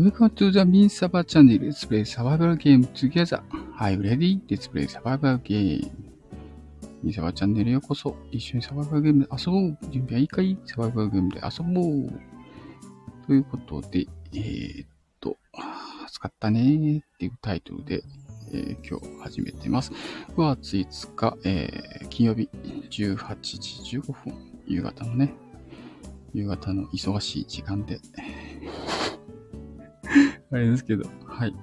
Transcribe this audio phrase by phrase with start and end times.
[0.00, 1.58] Welcome to the Min Saba channel.
[1.60, 3.42] Let's play survival game together.
[3.78, 4.40] Are you ready?
[4.48, 5.90] Let's play survival game.
[7.02, 8.16] ミンサバチャンネルへようこそ。
[8.30, 9.76] 一緒にサバイバルゲームで遊ぼう。
[9.90, 10.56] 準備はいいかい？
[10.64, 12.18] サバイバルゲームで遊ぼう。
[13.26, 14.88] ということで、えー、っ
[15.20, 15.36] と、
[16.06, 18.02] 暑かったねーっていうタイトルで、
[18.54, 19.92] えー、今日始めてます。
[20.34, 22.48] 5月5日、えー、金曜日
[22.88, 24.34] 18時15分、
[24.66, 25.34] 夕方のね、
[26.32, 28.00] 夕方の忙しい時間で、
[30.52, 31.54] あれですけど、はい。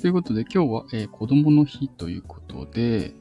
[0.00, 3.12] ということで今日は、えー、子供の日ということで、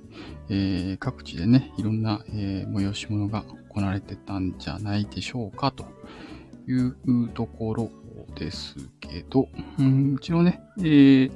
[0.50, 5.86] えー、各地でね、いろんな、えー、催し物が行われてたんじゃないでしょうかと
[6.68, 6.96] いう
[7.34, 7.90] ところ
[8.36, 11.32] ですけど、うん、うちのね、えー、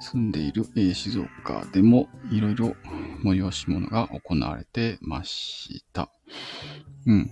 [0.00, 2.76] 住んでいる、えー、静岡でもいろいろ
[3.24, 6.08] 催し物が行われてました。
[7.06, 7.30] うん。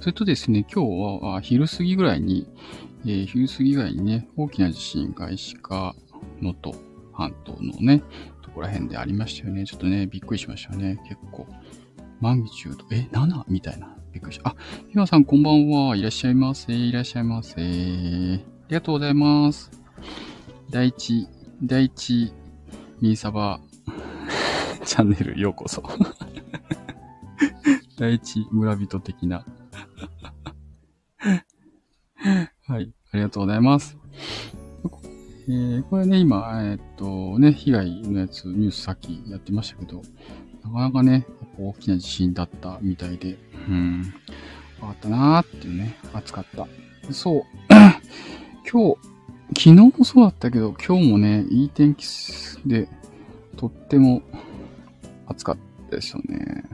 [0.00, 2.46] それとですね、今日は昼過ぎぐらいに、
[3.06, 5.94] えー、昼過ぎぐらいにね、大きな地震が石川
[6.42, 6.76] 能登
[7.12, 8.02] 半島のね、
[8.42, 9.64] とこら辺でありましたよね。
[9.64, 11.00] ちょっとね、びっくりしましたよね。
[11.08, 11.46] 結構。
[12.20, 13.44] マグニチュード、え、7?
[13.46, 13.96] みたいな。
[14.12, 14.50] びっくりした。
[14.50, 14.56] あ、
[14.88, 15.94] ひまさんこんばんは。
[15.94, 16.72] いらっしゃいませ。
[16.72, 17.54] いらっしゃいませ。
[17.54, 19.70] ありがとうございます。
[20.70, 21.28] 第一、
[21.62, 22.32] 第一、
[23.00, 23.60] ミーサバ
[24.84, 25.80] チャンネルようこそ。
[27.98, 29.46] 第一村人的な
[33.16, 33.96] ありがとうございます。
[35.48, 40.02] えー、これね、今、えー、っとね、被害のやつ、ニュースさっきやってましたけど、
[40.64, 41.26] なかなかね、
[41.58, 44.12] 大きな地震だったみたいで、うん、
[44.82, 46.66] あったなーっていうね、暑かった。
[47.10, 47.42] そう。
[48.70, 48.96] 今日、
[49.48, 52.04] 昨日もそうだったけど、今日もね、いい天気
[52.66, 52.86] で、
[53.56, 54.20] とっても
[55.26, 55.56] 暑かっ
[55.88, 56.64] たですよね。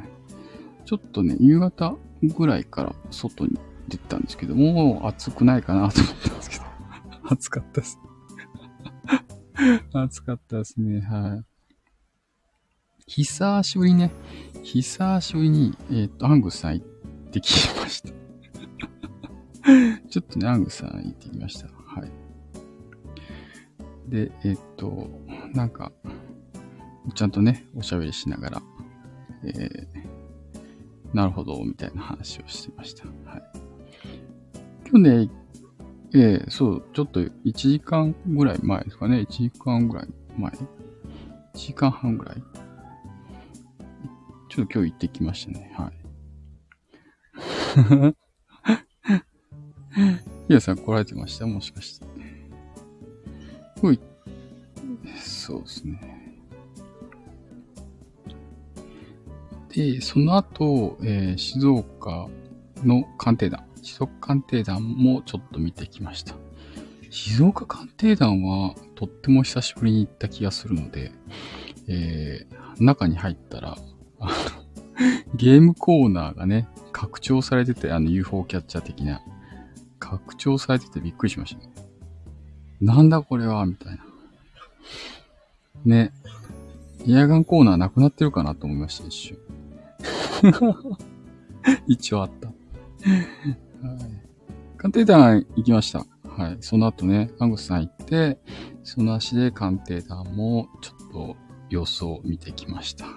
[0.86, 6.31] ちょっとね、夕方ぐらいから外に出たんですけど、もう暑くないかなと思った、
[7.32, 7.98] 暑かったです。
[9.94, 11.00] 暑かったですね。
[11.00, 11.44] はい。
[13.06, 14.10] 久しぶりね、
[14.62, 16.86] 久しぶりに、えっ、と、アングスさん行っ
[17.30, 18.08] てきました。
[20.10, 21.68] ちょっとね、アングスさん行ってきました。
[21.68, 22.10] はい。
[24.10, 25.08] で、えっ、と、
[25.54, 25.90] なんか、
[27.14, 28.62] ちゃんとね、おしゃべりしながら、
[29.44, 33.06] えー、なるほど、みたいな話をしてました。
[33.24, 33.42] はい。
[34.90, 35.41] 今日ね、
[36.14, 39.20] ええー、そう、ちょっと1時間ぐらい前ですかね。
[39.20, 40.50] 1時間ぐらい前。
[40.50, 40.58] 1
[41.54, 42.42] 時間半ぐらい。
[44.50, 45.72] ちょっと今日行ってきましたね。
[45.74, 45.92] はい。
[50.48, 51.46] ひやさん来られてました？
[51.46, 52.06] もしかして。
[53.80, 53.98] ほい。
[55.16, 56.38] そうですね。
[59.70, 62.28] で、その後、えー、静岡
[62.84, 63.64] の鑑定団。
[63.82, 66.34] 静岡鑑定団もちょっと見てきました。
[67.10, 71.12] 静岡鑑定団はとっても久しぶりに行った気がするので、
[71.88, 73.76] えー、中に入ったら、
[75.34, 79.20] ゲームコーナーがね、拡張されてて、あの UFO キャッチャー的な、
[79.98, 81.72] 拡張されててびっくりしましたね。
[82.80, 84.04] なんだこれはみたいな。
[85.84, 86.12] ね。
[87.06, 89.38] エアガンコーナーなくなってるかなと思いました、一瞬。
[91.88, 92.52] 一応あった。
[93.82, 94.32] はい。
[94.78, 96.06] 鑑定団行きました。
[96.36, 96.56] はい。
[96.60, 98.38] その後ね、看護師さん行って、
[98.84, 101.36] その足で鑑定団もちょっと
[101.68, 103.06] 様子を見てきました。
[103.06, 103.14] はい。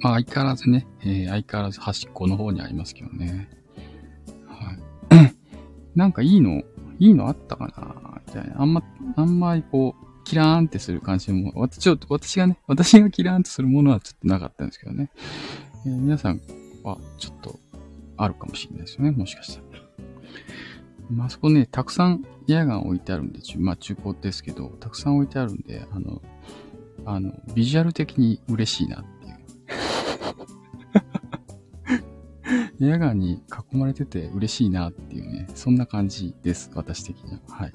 [0.00, 3.48] まあ相変わらずね、えー、相変わらず端っこの方にありますけどね。
[4.46, 5.36] はい。
[5.94, 6.62] なんかいいの、
[6.98, 8.60] いいのあったかなみたいな。
[8.60, 8.82] あんま、
[9.16, 15.10] あんまりこう、キラーンってする感じも、私、ちょっと、私がね、私がキラーンとするものはちょっとなかったんですけどね。
[15.86, 16.40] えー、皆さん
[16.82, 17.58] はちょっと
[18.16, 19.82] あるかもしれないですよね、もしかしたら。
[21.10, 26.22] まあそこね、たくさんエアガン置いてあるんで、まあ中古ですけど、たくさん置いてあるんで、あの、
[27.04, 29.40] あの、ビジュアル的に嬉しいなっていう。
[32.88, 33.42] エアガンに
[33.72, 37.40] 囲まれてて嬉しいなっていうね、そんな感じです、私的には。
[37.48, 37.72] はい。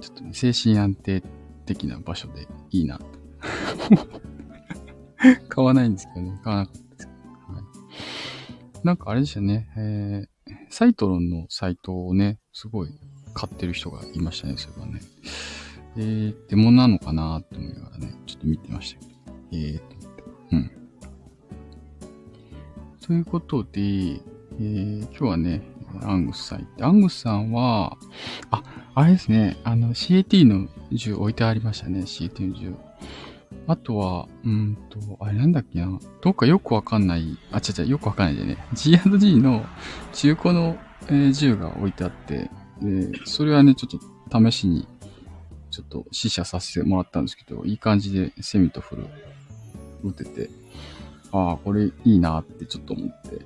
[0.00, 1.22] ちょっとね、精神安定
[1.64, 3.00] 的な場所でいいな。
[5.48, 6.85] 買わないんですけどね、買わなかった。
[8.86, 12.88] なんかあれでしたね、えー、サイトロンのサイトをね、すごい
[13.34, 15.00] 買ってる人がいましたね、それはね。
[15.96, 19.12] えー、デモなのかなって思いながらね、ちょっと見てましたけど。
[19.50, 19.84] えーと。
[20.52, 20.70] うん。
[23.04, 25.62] ということで、えー、今日はね、
[26.02, 27.96] アングスさん行って、アングスさんは、
[28.52, 28.62] あ、
[28.94, 32.74] あれですね、あの CAT の銃置いてありましたね、CAT の銃。
[33.68, 35.98] あとは、うんと、あれなんだっけな。
[36.20, 38.58] どっかよくわかんない、あ、違う違う、よくわかんないでね。
[38.74, 39.64] G&G の
[40.12, 40.76] 中古の
[41.08, 43.90] えー、銃が置いてあって、で、それはね、ちょっ
[44.30, 44.86] と試しに、
[45.70, 49.06] ちょっと試射させてもらったんですけど、いい感じでセミとフル
[50.02, 50.50] 撃てて、
[51.32, 53.38] ああ、これいいなってちょっと思って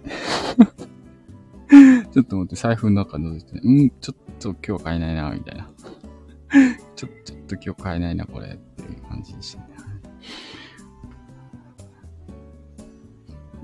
[2.12, 5.70] ちょっと思って財布の中覗いて、うん、ちょっと今日買えないな、みたいな
[6.96, 9.69] ちょ、ちょっと今日買えないな、これっていう感じでしたね。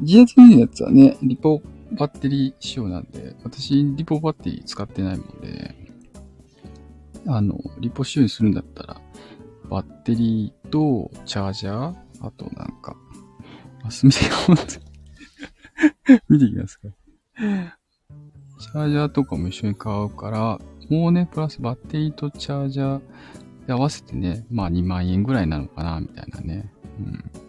[0.01, 1.63] 自発のやつはね、リポ
[1.93, 5.75] バッテリー仕様なんで、私、リポバッテリー使ってないので、
[7.27, 9.01] あの、リポ仕様にするんだったら、
[9.69, 12.97] バッテリーとチャージャー、あとなんか、
[13.85, 14.13] あ、すみ
[14.49, 14.83] ません、
[16.29, 16.89] 見ていきますか。
[18.59, 20.59] チャージャーとかも一緒に買うから、
[20.89, 26.73] もうね、プラスバッテリーとチャージャーで合わせてね、まあ2万円ぐらいなのかな、みたいなね。
[27.01, 27.46] うん。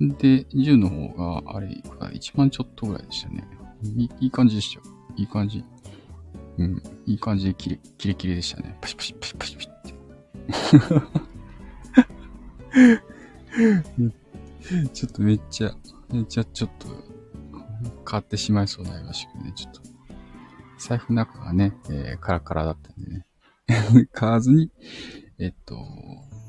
[0.00, 3.46] で、銃の方が、あれ、1万ちょっとぐらいでしたね。
[3.82, 4.96] いいいい感じでしたよ。
[5.16, 5.64] いい感じ。
[6.58, 6.82] うん。
[7.06, 8.76] いい感じでキレ、キレキレでしたね。
[8.80, 9.94] パシパシパシパシパシって。
[14.92, 15.74] ちょっとめっちゃ、
[16.12, 16.88] めっちゃちょっと、
[18.04, 19.52] 買ってしまいそうになりましたけどね。
[19.54, 19.80] ちょっと、
[20.78, 23.26] 財布の中がね、えー、カラカラだったんでね。
[24.12, 24.70] 買わずに、
[25.38, 25.76] えっと、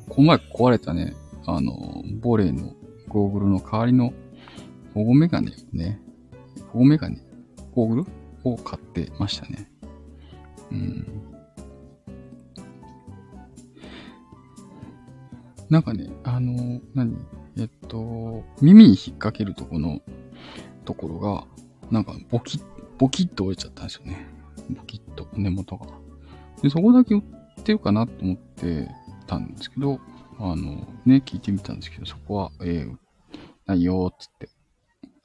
[0.10, 1.14] この前壊れたね、
[1.46, 2.76] あの、ボレーの
[3.08, 4.14] ゴーグルの代わりの
[4.94, 6.00] 保護メガネをね、
[6.72, 7.22] 保護メガネ、
[7.74, 8.06] ゴーグル？
[8.44, 9.70] を買ってましたね。
[10.72, 11.08] うん。
[15.70, 17.18] なんかね、あの、何？
[17.58, 20.00] えっと、耳に引っ掛けるとこの
[20.86, 21.46] ところが、
[21.92, 22.64] なんかボキッ、
[22.98, 24.28] ボキッと折れちゃったんですよね。
[24.70, 25.88] ボキッと根元が。
[26.62, 27.24] で、そこだけ売っ
[27.64, 28.88] てるかなと思って
[29.26, 30.00] たんですけど、
[30.40, 32.98] あの、ね、聞いてみたんですけど、そこは、えー、
[33.66, 34.58] ないよーって言って、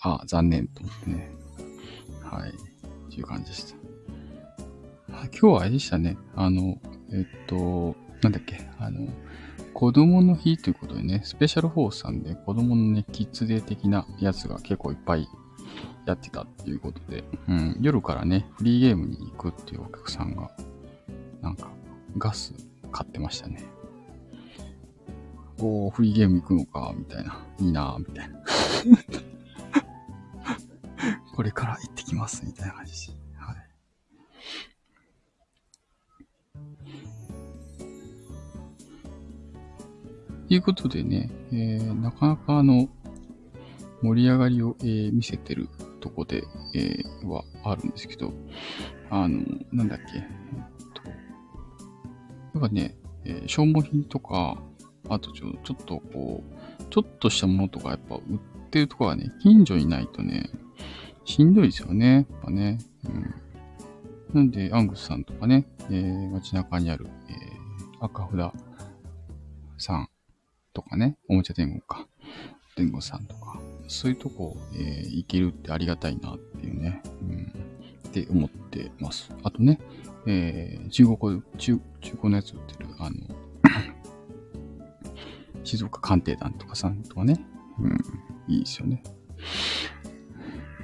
[0.01, 1.31] あ、残念と思ってね。
[2.23, 2.51] はい。
[2.51, 2.55] っ
[3.11, 3.77] ていう感じでした。
[5.09, 6.17] 今日はあれでしたね。
[6.35, 6.81] あの、
[7.13, 9.09] えっと、なんだっけ、あの、
[9.75, 15.29] 子供の日ということでね、スペシャルフォースさんで子供のね、キッズデー的なやつが結構いっぱい
[16.07, 20.51] やってたっていうことで、うん、夜からね、フリーゲームに行くっていうお客さんが、
[21.41, 21.71] なんか、
[22.19, 22.55] ガス
[22.91, 23.65] 買ってましたね。
[25.65, 27.39] おー、フリーゲーム行くのか、みたいな。
[27.61, 28.41] いいなみたいな。
[31.37, 33.13] これから行ってきます、みたいな感じ。
[33.37, 33.57] はい。
[40.49, 42.89] ということでね、えー、なかなかあの、
[44.03, 45.69] 盛り上がりを、えー、見せてる
[46.01, 46.43] とこで、
[46.75, 48.33] えー、はあるんですけど、
[49.11, 50.23] あの、なんだっけ、えっ
[50.93, 51.15] と、や
[52.59, 54.61] っぱね、えー、消耗品とか、
[55.09, 56.43] あとちょ、ちょっとこ
[56.81, 58.23] う、ちょっとしたものとかやっぱ売っ
[58.71, 60.51] てるとこがね、近所にないとね、
[61.25, 62.27] しんどいですよね。
[62.31, 62.79] やっぱね。
[63.05, 63.35] うん。
[64.35, 68.53] なんで、アングスさんとかね、えー、街中にある、えー、赤札
[69.79, 70.09] さん
[70.73, 72.07] とかね、おもちゃ天国か、
[72.77, 77.53] 天国さんとか、そういうとこ、えー、行けるってありがたいなっていうね、うん、
[78.09, 79.31] って思ってます。
[79.43, 79.79] あとね、
[80.27, 83.17] えー、中国、中、中古のやつ売ってる、あの、
[85.73, 87.43] 静岡鑑定団とかさんとかね、
[87.79, 87.99] うん、
[88.47, 89.03] いいですよね。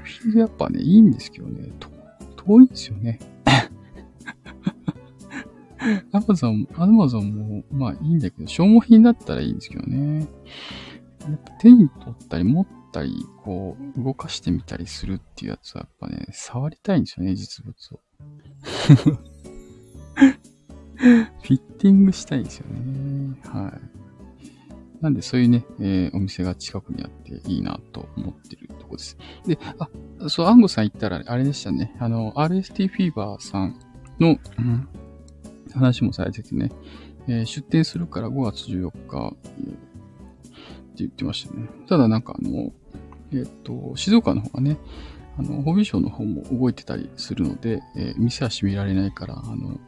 [0.02, 1.71] フィールやっぱね、いいんですけどね、
[2.37, 3.18] 遠いんですよね。
[6.12, 10.26] アマゾン、アマゾンも、まあいいんだけど、消耗品だったらいいんですけどね。
[11.21, 13.14] やっぱ手に取ったり持ったり、
[13.45, 18.00] こう、動かしてみたりするっていうやつはやっぱね、触りたいんですよね、実物を。
[20.97, 23.38] フィッティングしたいんですよね。
[23.45, 23.58] は。
[25.00, 29.17] なんでそういうね、えー、お店が近くにあっていいなと思ってるとこです。
[29.47, 29.88] で、あ、
[30.28, 31.95] そう、アンゴさん行ったらあれでしたね。
[32.00, 33.78] あの、RST フィーバーさん
[34.19, 34.88] の、うん、
[35.73, 36.71] 話もされててね、
[37.28, 39.73] えー、出店するから5月14日、えっ
[40.99, 41.69] て言ってましたね。
[41.88, 42.73] ただなんかあの、
[43.33, 44.78] えっ、と、静岡の方がね、
[45.38, 49.78] あの、ホビーショーの方も動いてたりするので、えー、店は閉められないから、あの、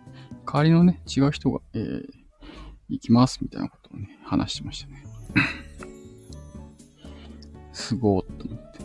[0.46, 2.19] 代わりのね、違う人が、えー、
[2.90, 5.04] 行きますみたいなことをね、話してましたね。
[7.72, 8.80] すごーっと思って。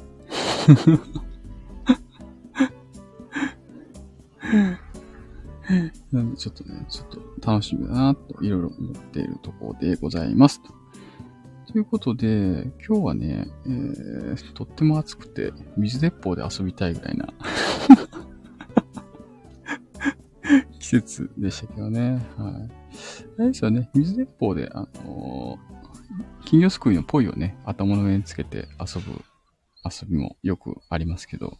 [6.11, 7.07] なんでちょっとね、ちょっ
[7.41, 10.61] と楽しみだなといろいろ思っているところでございます。
[11.67, 17.27] ということで、今日はね、えー、とっても暑くて、水鉄砲で遊びたいぐらいな
[20.79, 22.25] 季節でしたけどね。
[22.37, 22.84] はい。
[23.37, 29.21] あれですよね、水鉄砲で、あのー、金魚すくいのポイをね、頭の上につけて遊ぶ
[29.83, 31.57] 遊びもよくありますけど、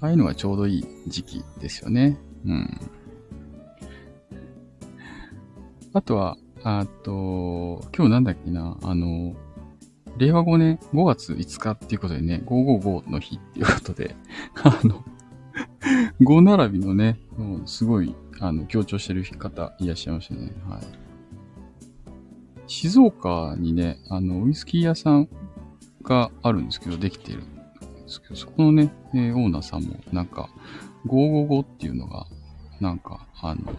[0.00, 2.18] ああいうのがちょうどいい時期ですよね。
[2.44, 2.80] うん。
[5.94, 9.34] あとは、あと、今日なんだっけな、あの、
[10.16, 14.14] 令和5年5月5日っていうことでね、555の日っていうことで、
[14.62, 15.04] あの、
[16.20, 20.52] 5並びのね、もうすごい、あの、強調してる方いらっしゃいましたね。
[20.68, 20.82] はい。
[22.66, 25.28] 静岡にね、あの、ウイスキー屋さん
[26.02, 27.62] があるんですけど、できているんで
[28.08, 30.50] すけど、そこのね、えー、オーナーさんも、なんか、
[31.06, 32.26] 555っていうのが、
[32.80, 33.76] なんか、あのー、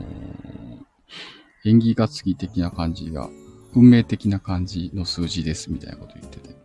[1.65, 3.29] 縁起担ぎ的な感じが、
[3.75, 6.55] 運命的な感じの数字です、みたいなこと言ってて。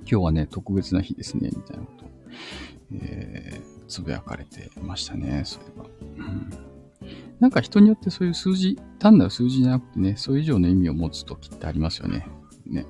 [0.00, 2.04] 今日はね、特別な日ですね、みたいなこと、
[2.92, 5.86] えー、つぶやかれてましたね、そういえば。
[6.18, 6.71] うん
[7.42, 12.24] なんか人によってそういう数字、単なる数字じゃなくてね、それ以上の意味を持つときってありますよね。
[12.66, 12.86] ね。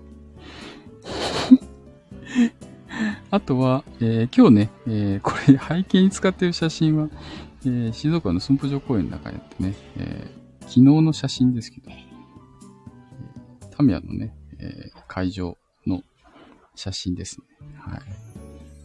[3.30, 7.08] あとは、えー、今日ね、えー、これ背景に使ってる写真は、
[7.64, 10.30] えー、静岡の駿府城公園の中にあってね、え
[10.60, 11.90] 昨日の写真ですけど、
[13.70, 15.56] タミヤのね、え会場
[15.86, 16.02] の
[16.74, 17.46] 写真ですね。
[17.78, 18.00] はい。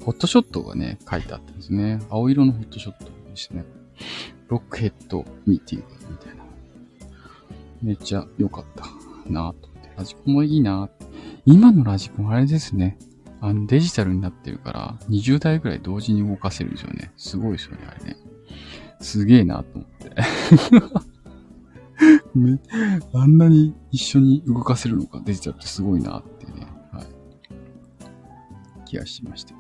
[0.06, 2.00] ホットショットがね、書いてあったんですね。
[2.10, 3.66] 青色のホットショットでしたね。
[4.48, 6.44] ロックヘッドミーティングみたいな。
[7.82, 8.86] めっちゃ良かった
[9.32, 9.92] なぁと思って。
[9.98, 11.06] ラジコンもいいなぁ
[11.46, 12.98] 今のラジコンあれですね。
[13.40, 17.12] あの、デジタルになってるから、20台ぐらい同時に動かせるんですよね。
[17.18, 18.18] すごいですよね、あれね。
[19.00, 20.12] すげえなと思って。
[22.36, 22.60] め、
[23.14, 27.06] あんなに一緒に動かせるのか、デジタルってすごいなってね、はい。
[28.86, 29.54] 気がしました。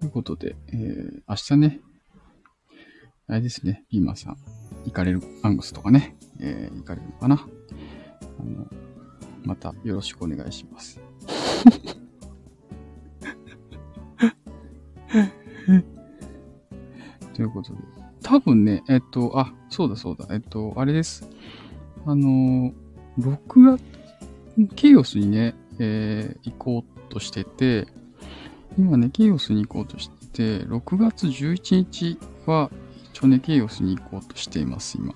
[0.00, 1.80] ということで、えー、明日ね、
[3.30, 4.38] あれですね、ピーマンさん、
[4.86, 7.46] 行かれる、アングスとかね、えー、行かれるのかな。
[8.40, 8.66] あの、
[9.44, 10.98] またよろしくお願いします。
[17.34, 17.78] ということで、
[18.22, 21.28] 多分ね、えっと、あ、そうだそうだ、えっと、あれです。
[22.06, 22.72] あの、
[23.18, 23.78] 6
[24.56, 27.88] 月、ケイオスにね、えー、行こうとしてて、
[28.78, 32.70] 今ね、ケイオスに行こうとしてて、6月11日は
[33.12, 35.14] チョネケイオスに行こうとしています、今。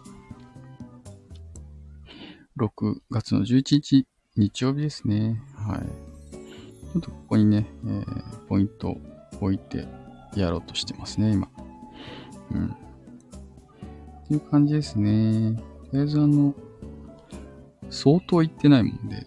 [2.58, 4.06] 6月の11日、
[4.36, 5.42] 日曜日ですね。
[5.54, 5.80] はい。
[5.80, 9.00] ちょっとここにね、えー、ポイントを
[9.40, 9.86] 置いて
[10.36, 11.48] やろうとしてますね、今。
[12.50, 12.66] うん。
[12.66, 12.68] っ
[14.28, 15.56] ていう感じですね。
[15.56, 15.62] と
[15.94, 16.54] りあえずあの、
[17.90, 19.26] 相当行ってないもんで。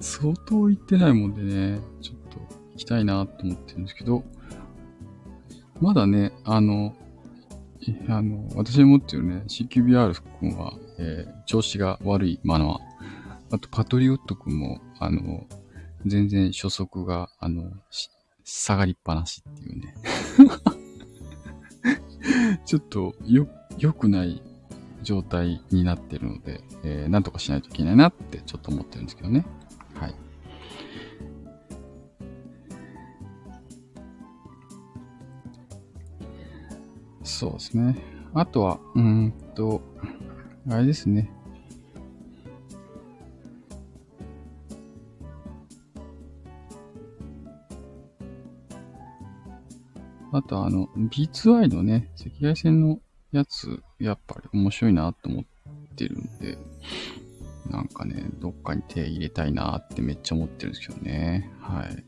[0.00, 2.38] 相当行ってないもんでね、ちょっと
[2.72, 4.24] 行きたいなと思ってるんですけど、
[5.80, 6.94] まだね、あの、
[8.08, 12.78] あの、私が持ってるね、CQBR 君は、えー、調子が悪いマナー。
[13.52, 15.46] あと、パトリオット君も、あの、
[16.06, 17.72] 全然初速が、あの、
[18.44, 19.94] 下がりっぱなしっていうね。
[22.66, 24.42] ちょっと、よ、良くない
[25.02, 29.46] 状態になってるので、えー、なんとかしないといけないなってちょっと思ってるんですけどね。
[29.94, 30.14] はい。
[37.40, 37.96] そうですね。
[38.34, 39.80] あとは、うんと、
[40.68, 41.30] あれですね。
[50.32, 53.00] あとあの、B2i のね、赤外線の
[53.32, 55.44] やつ、やっぱり面白いなと思っ
[55.96, 56.58] てるんで、
[57.70, 61.50] なんかね、どっかに手入れたいなってめっちゃ思ってるんですけどね。
[61.58, 62.04] はい。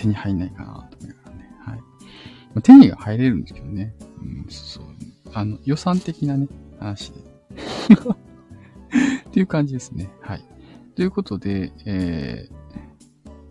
[0.00, 1.50] 手に入んないかなと思いながらね。
[1.58, 1.76] はい。
[1.76, 1.82] ま
[2.56, 3.94] あ、手に入れるんですけどね。
[4.20, 4.84] うん、そう。
[5.34, 7.20] あの、予算的なね、話で。
[9.28, 10.10] っていう感じですね。
[10.20, 10.44] はい。
[10.94, 12.52] ということで、えー、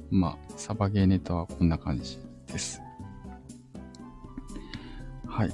[0.09, 2.81] まあ、サバゲーネタはこんな感じです。
[5.27, 5.53] はい。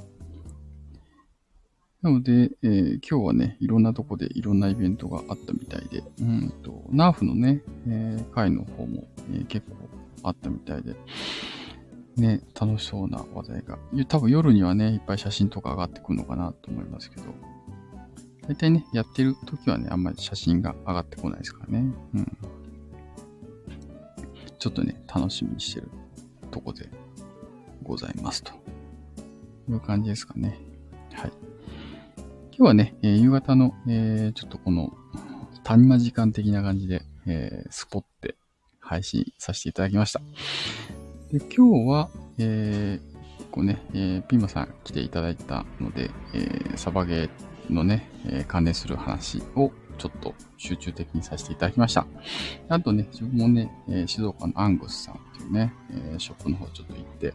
[2.02, 9.76] なので、えー、今日はね、いろんなとこでいろんなイベントがあったみたいで、うんと、ナーフのね、えー、会の方も、えー、結構
[10.28, 10.96] あったみたいで、
[12.18, 13.78] ね、楽しそうな話題が。
[14.08, 17.24] 多分夜にはね、いっぱい写真とか上がってくるのかなと思いますけど、
[18.48, 21.94] 大体ね、やってる時はね、あんまり写真が上がってこないですからね。
[22.14, 22.38] うん。
[24.60, 25.90] ちょっとね、楽しみにしてる
[26.52, 26.90] とこで
[27.84, 28.54] ございますと
[29.70, 30.60] いう感じですかね。
[31.14, 31.32] はい。
[32.58, 34.94] 今日はね、えー、夕方の、えー、ちょっとこの
[35.64, 38.36] 谷間時間的な感じで、えー、スポって
[38.86, 40.22] 配信させていただきました。
[41.32, 52.06] で今日は、えー、結構ね、えー、ピーマさん来ていただいたので、えー、サバゲーのね、えー、関連する話をちょっと集中的にさせていただきました。
[52.70, 57.34] あとね、自分もね、えー、静岡のアングスさんっていうね、え、ショップの方ちょっと行って、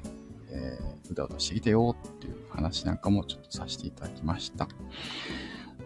[0.50, 4.68] えー、うだうだしてきてよっていう話なんかもちょっとさせていただきました。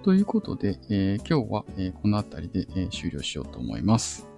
[0.02, 4.33] ということで、えー、今日は、えー、この辺りで、え、終了しようと思います。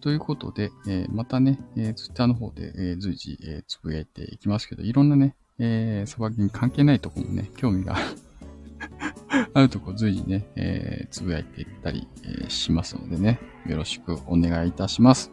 [0.00, 7.96] ということで、えー、またね、えー、ツイッターの方で、えー、随時、えー、つぶやいていきますけど、いろんなね、えー、砂漠に関係ないとこもね、興味が
[9.52, 15.30] あるとこ随時ね、えー、つぶやいていったり、えー、しますのでね、よろしくお願いいたします。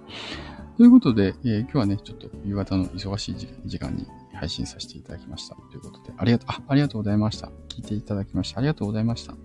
[0.77, 5.55] ということで、えー、今日はね、ちょっと夕方の忙しい時間に配信させていただきました。
[5.55, 7.51] ということで、ありがとう、あ、ありがとうございました。
[7.69, 9.35] 聞いていただきましてありがとうございました。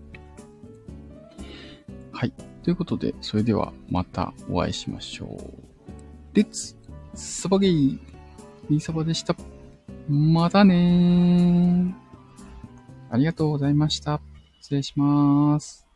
[2.13, 2.52] はい。
[2.63, 5.39] ということで、それではまたお会いしましょう。
[6.35, 6.77] レッツ
[7.15, 7.99] サバゲー
[8.69, 9.37] ミーサバでした。
[10.09, 11.93] またねー。
[13.11, 14.21] ありがとうございました。
[14.61, 15.82] 失礼します。